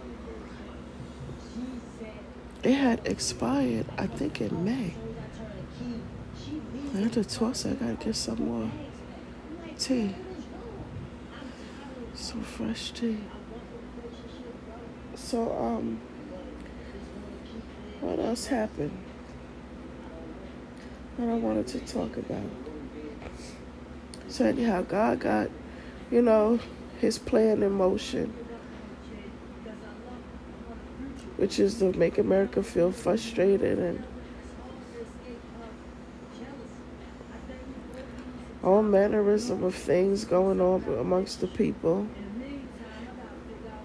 [2.62, 4.95] It had expired, I think, in May.
[6.95, 7.80] I had to toss it.
[7.80, 8.70] I gotta get some more
[9.78, 10.14] tea.
[12.14, 12.36] So
[12.95, 13.18] tea.
[15.14, 15.99] So, um,
[18.01, 18.97] what else happened
[21.16, 22.51] that I wanted to talk about?
[24.28, 25.49] So, anyhow, God got,
[26.11, 26.59] you know,
[27.01, 28.34] his plan in motion,
[31.38, 34.05] which is to make America feel frustrated and
[38.83, 42.07] mannerism of things going on amongst the people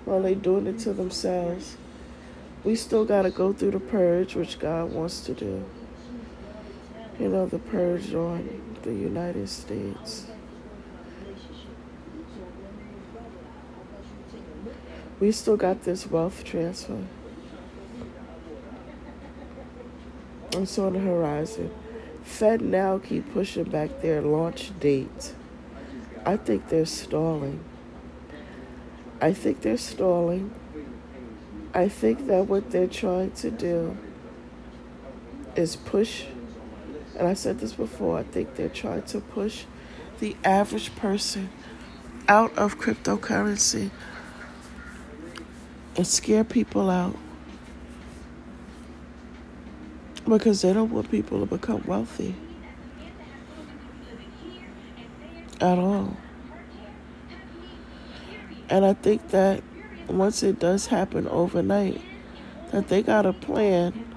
[0.06, 1.78] while they doing it to themselves.
[2.64, 5.64] We still got to go through the purge, which God wants to do.
[7.20, 10.28] You know, the purge on the United States.
[15.20, 17.04] We still got this wealth transfer.
[20.52, 21.72] It's on the horizon.
[22.28, 25.34] FedNow keep pushing back their launch date.
[26.26, 27.64] I think they're stalling.
[29.22, 30.54] I think they're stalling.
[31.74, 33.98] I think that what they're trying to do
[35.56, 36.26] is push,
[37.18, 39.64] and I said this before, I think they're trying to push
[40.20, 41.50] the average person
[42.28, 43.90] out of cryptocurrency
[45.96, 47.16] and scare people out
[50.28, 52.36] because they don't want people to become wealthy
[55.62, 56.16] at all.
[58.70, 59.64] And I think that
[60.08, 62.02] once it does happen overnight,
[62.72, 64.16] that they got a plan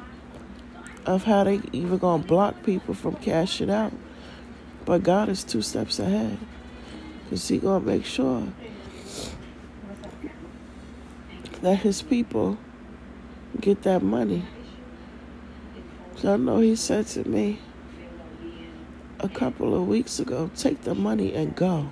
[1.07, 3.93] of how they even gonna block people from cashing out.
[4.85, 6.39] But God is two steps ahead.
[7.29, 8.49] Cause he gonna make sure
[11.63, 12.59] that his people
[13.61, 14.45] get that money.
[16.25, 17.59] I know he said to me
[19.21, 21.91] a couple of weeks ago, take the money and go.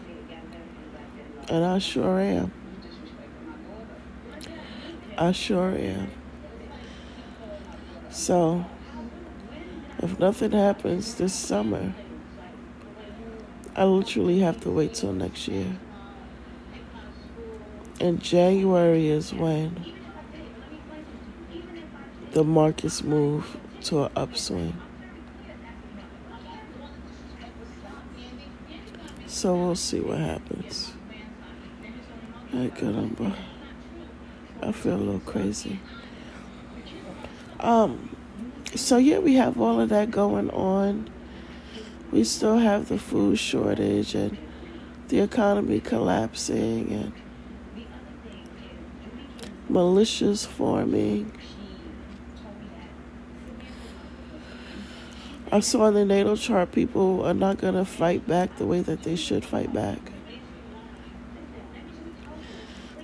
[1.49, 2.53] And I sure am.
[5.16, 6.11] I sure am.
[8.11, 8.66] So,
[9.99, 11.95] if nothing happens this summer,
[13.74, 15.79] I literally have to wait till next year.
[18.01, 19.95] And January is when
[22.33, 24.74] the markets move to an upswing.
[29.26, 30.93] So we'll see what happens.
[32.51, 33.37] Hey, caramba.
[34.62, 35.79] I feel a little crazy.
[37.61, 38.16] Um,
[38.74, 41.11] so yeah, we have all of that going on.
[42.11, 44.37] We still have the food shortage and
[45.09, 47.12] the economy collapsing and
[49.70, 51.33] militias forming
[55.51, 58.80] I saw in the natal chart people are not going to fight back the way
[58.80, 59.99] that they should fight back.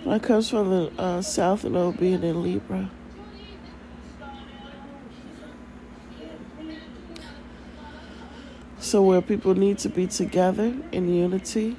[0.07, 2.91] I comes from the uh, South Node being in Libra.
[8.79, 11.75] So where people need to be together in unity,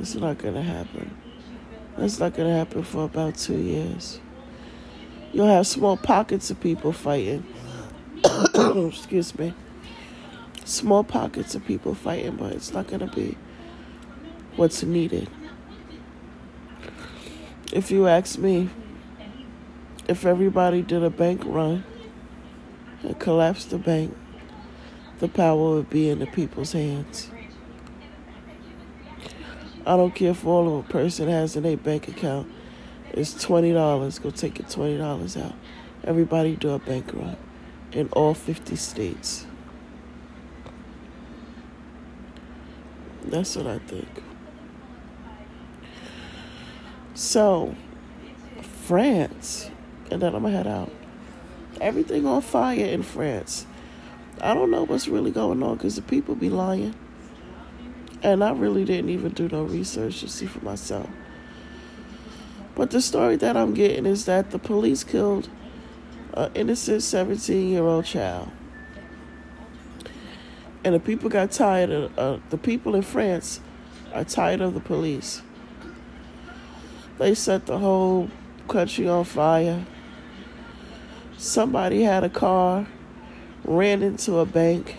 [0.00, 1.16] it's not going to happen.
[1.96, 4.20] That's not going to happen for about two years.
[5.32, 7.46] You'll have small pockets of people fighting
[8.88, 9.54] excuse me,
[10.64, 13.36] small pockets of people fighting, but it's not going to be
[14.56, 15.28] what's needed.
[17.72, 18.68] If you ask me,
[20.08, 21.84] if everybody did a bank run
[23.02, 24.16] and collapsed the bank,
[25.20, 27.30] the power would be in the people's hands.
[29.86, 32.50] I don't care if all of a person has in a bank account
[33.12, 34.18] is twenty dollars.
[34.18, 35.54] Go take your twenty dollars out.
[36.04, 37.36] Everybody do a bank run
[37.92, 39.46] in all 50 states.
[43.24, 44.08] That's what I think.
[47.14, 47.74] So,
[48.62, 49.70] France,
[50.10, 50.90] and then I'm gonna head out.
[51.80, 53.66] Everything on fire in France.
[54.40, 56.94] I don't know what's really going on because the people be lying.
[58.22, 61.08] And I really didn't even do no research to see for myself.
[62.74, 65.48] But the story that I'm getting is that the police killed
[66.34, 68.50] an innocent 17 year old child.
[70.84, 73.60] And the people got tired of, uh, the people in France
[74.14, 75.42] are tired of the police.
[77.18, 78.30] They set the whole
[78.66, 79.84] country on fire.
[81.36, 82.86] Somebody had a car,
[83.64, 84.96] ran into a bank.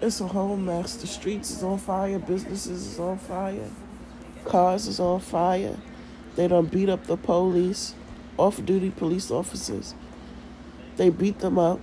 [0.00, 0.96] It's a whole mess.
[0.96, 3.68] The streets is on fire, businesses is on fire.
[4.46, 5.76] Cars is on fire.
[6.36, 7.94] They don't beat up the police,
[8.38, 9.94] off duty police officers.
[10.96, 11.80] They beat them up.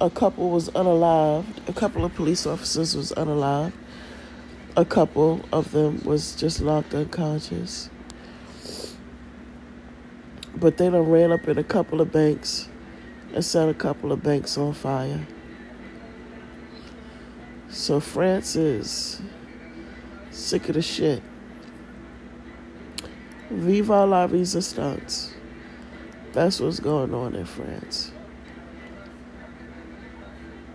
[0.00, 1.68] A couple was unalived.
[1.68, 3.74] A couple of police officers was unalived.
[4.76, 7.90] A couple of them was just knocked unconscious.
[10.56, 12.68] But they done ran up in a couple of banks
[13.34, 15.26] and set a couple of banks on fire.
[17.68, 19.20] So France is
[20.40, 21.22] sick of the shit.
[23.50, 25.34] Viva la resistance.
[26.32, 28.12] That's what's going on in France.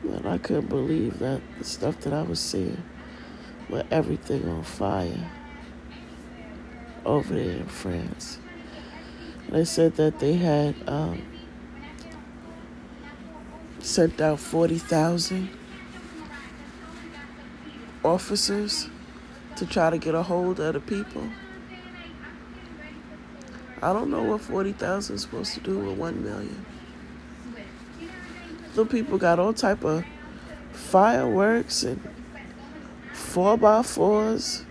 [0.04, 2.84] And I couldn't believe that the stuff that I was seeing
[3.70, 5.32] with everything on fire
[7.06, 8.40] over there in France.
[9.50, 11.22] They said that they had um,
[13.80, 15.50] sent out 40,000
[18.04, 18.90] officers
[19.58, 21.30] to try to get a hold of the people.
[23.82, 26.66] I don't know what 40,000 is supposed to do with 1 million.
[28.74, 30.04] The people got all type of
[30.72, 32.02] fireworks and
[33.14, 34.66] 4 by 4s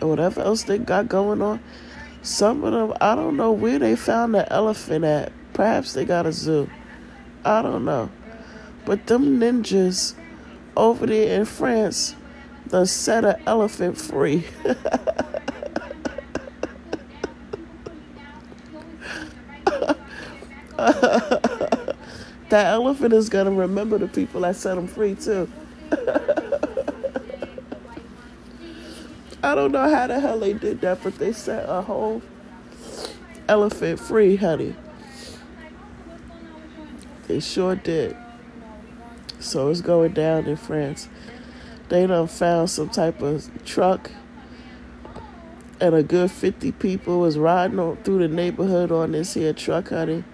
[0.00, 1.60] or whatever else they got going on.
[2.22, 5.32] Some of them, I don't know where they found the elephant at.
[5.52, 6.68] Perhaps they got a zoo.
[7.44, 8.10] I don't know.
[8.84, 10.14] But them ninjas
[10.76, 12.14] over there in France
[12.70, 14.44] done set an elephant free.
[22.48, 25.50] that elephant is gonna remember the people that set him free too.
[29.42, 32.22] I don't know how the hell they did that, but they set a whole
[33.48, 34.76] elephant free, honey.
[37.26, 38.16] They sure did.
[39.40, 41.08] So it's going down in France.
[41.90, 44.10] They done found some type of truck
[45.80, 49.88] and a good 50 people was riding on, through the neighborhood on this here truck,
[49.88, 50.24] honey.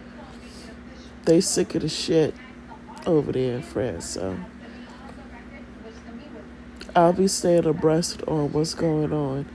[1.24, 2.34] They sick of the shit
[3.07, 4.38] over there in France, so
[6.94, 9.46] I'll be staying abreast on what's going on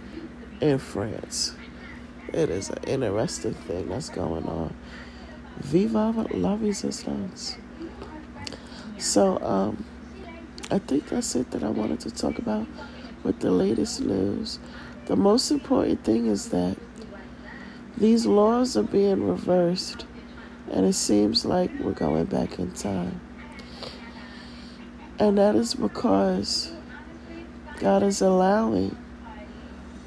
[0.60, 1.54] in France.
[2.34, 4.74] It is an interesting thing that's going on.
[5.60, 7.58] Viva la resistance.
[8.97, 9.86] So, um,
[10.72, 12.65] I think that's it that I wanted to talk about
[13.24, 14.57] with the latest news.
[15.07, 16.78] The most important thing is that
[17.97, 20.05] these laws are being reversed
[20.72, 23.19] and it seems like we're going back in time.
[25.19, 26.72] And that is because
[27.82, 28.97] God is allowing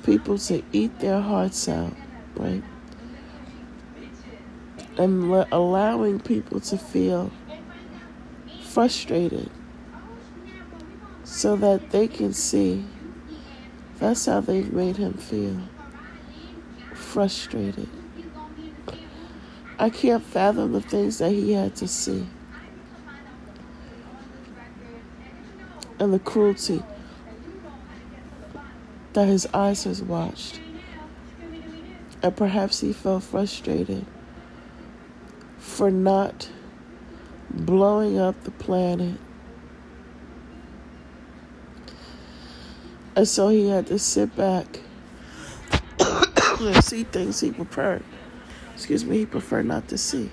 [0.03, 1.95] people to eat their hearts out,
[2.37, 2.63] right?
[4.97, 7.31] And allowing people to feel
[8.63, 9.51] frustrated
[11.25, 12.85] so that they can see
[13.99, 15.59] that's how they've made him feel
[16.95, 17.89] frustrated.
[19.79, 22.27] I can't fathom the things that he had to see.
[25.99, 26.83] And the cruelty
[29.15, 30.61] that his eyes has watched.
[32.23, 34.05] And perhaps he felt frustrated
[35.59, 36.51] for not
[37.51, 39.19] blowing up the planet.
[43.17, 44.81] And so he had to sit back
[45.99, 48.03] and see things he preferred
[48.75, 50.31] excuse me, he preferred not to see.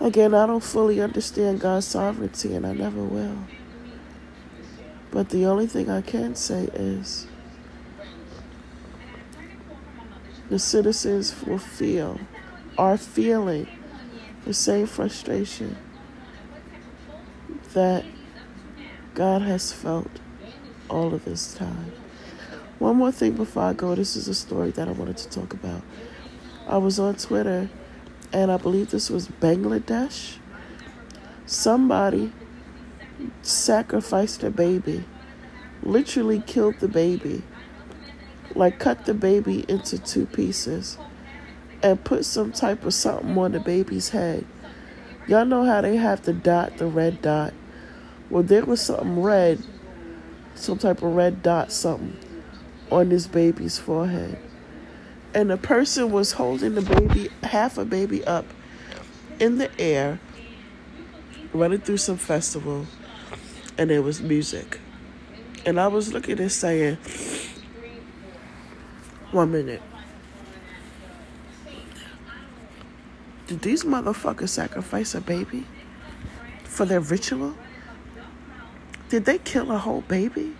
[0.00, 3.38] Again, I don't fully understand God's sovereignty, and I never will.
[5.10, 7.26] But the only thing I can say is
[10.48, 12.20] the citizens will feel,
[12.78, 13.66] are feeling
[14.44, 15.76] the same frustration
[17.74, 18.04] that
[19.18, 20.20] God has felt
[20.88, 21.90] all of this time.
[22.78, 23.96] One more thing before I go.
[23.96, 25.82] This is a story that I wanted to talk about.
[26.68, 27.68] I was on Twitter,
[28.32, 30.36] and I believe this was Bangladesh.
[31.46, 32.30] Somebody
[33.42, 35.04] sacrificed a baby,
[35.82, 37.42] literally killed the baby,
[38.54, 40.96] like cut the baby into two pieces,
[41.82, 44.46] and put some type of something on the baby's head.
[45.26, 47.52] Y'all know how they have the dot, the red dot.
[48.30, 49.62] Well, there was something red,
[50.54, 52.16] some type of red dot, something
[52.90, 54.38] on this baby's forehead.
[55.34, 58.46] And the person was holding the baby, half a baby up
[59.40, 60.20] in the air,
[61.52, 62.86] running through some festival,
[63.78, 64.80] and there was music.
[65.64, 66.98] And I was looking and saying,
[69.30, 69.82] one minute.
[73.46, 75.66] Did these motherfuckers sacrifice a baby
[76.64, 77.54] for their ritual?
[79.08, 80.54] Did they kill a whole baby?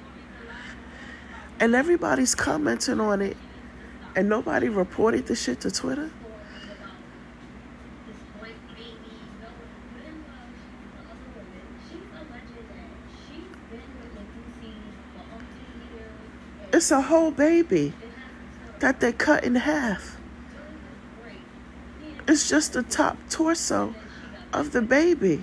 [1.61, 3.37] And everybody's commenting on it,
[4.17, 6.11] and nobody reported the shit to Twitter?
[16.73, 17.93] It's a whole baby
[18.79, 20.17] that they cut in half.
[22.29, 23.95] It's just the top torso
[24.53, 25.41] of the baby.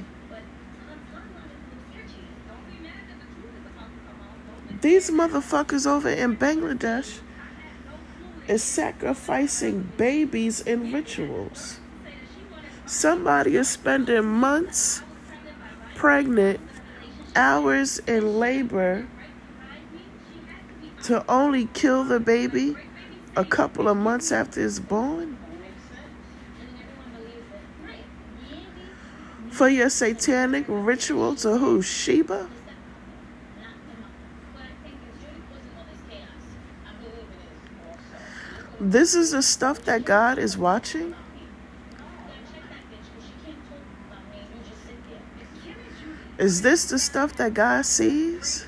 [4.82, 7.20] These motherfuckers over in Bangladesh
[8.48, 11.80] is sacrificing babies in rituals.
[12.86, 15.02] Somebody is spending months
[15.96, 16.60] pregnant,
[17.36, 19.08] hours in labor
[21.04, 22.76] to only kill the baby
[23.36, 25.38] a couple of months after it's born?
[29.52, 31.82] For your satanic ritual to who?
[31.82, 32.50] Sheba?
[38.80, 41.16] This is the stuff that God is watching?
[46.38, 48.68] Is this the stuff that God sees?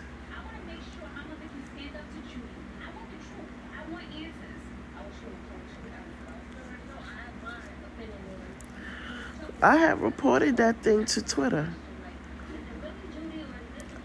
[9.62, 11.74] I had reported that thing to Twitter.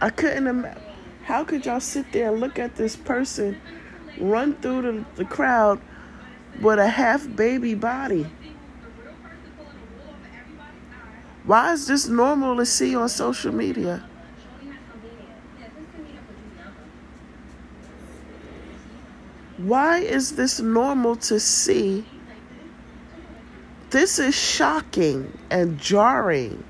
[0.00, 0.82] I couldn't imagine.
[1.24, 3.60] How could y'all sit there and look at this person
[4.18, 5.80] run through the, the crowd
[6.60, 8.26] with a half baby body?
[11.44, 14.04] Why is this normal to see on social media?
[19.56, 22.04] Why is this normal to see
[23.92, 26.64] this is shocking and jarring.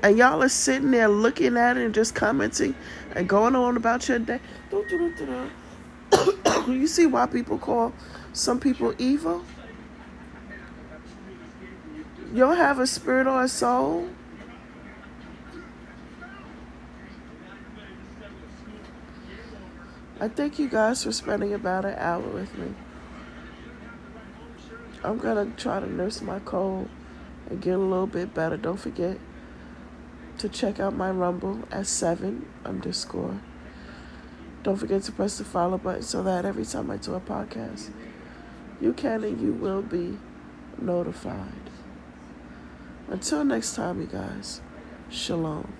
[0.00, 2.76] And y'all are sitting there looking at it and just commenting
[3.16, 4.38] and going on about your day.
[6.68, 7.92] you see why people call
[8.32, 9.44] some people evil?
[12.32, 14.08] You don't have a spirit or a soul.
[20.20, 22.74] I thank you guys for spending about an hour with me.
[25.04, 26.88] I'm gonna try to nurse my cold
[27.48, 28.56] and get a little bit better.
[28.56, 29.18] Don't forget
[30.38, 33.40] to check out my Rumble at seven underscore.
[34.68, 37.88] Don't forget to press the follow button so that every time I do a podcast,
[38.82, 40.18] you can and you will be
[40.78, 41.70] notified.
[43.08, 44.60] Until next time, you guys,
[45.08, 45.72] shalom.